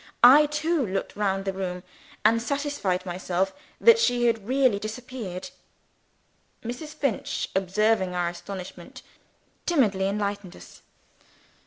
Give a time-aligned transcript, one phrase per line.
[0.23, 1.83] I too looked round the room,
[2.25, 5.51] and satisfied myself that she had really disappeared.
[6.63, 6.95] Mrs.
[6.95, 9.03] Finch, observing our astonishment,
[9.67, 10.81] timidly enlightened us.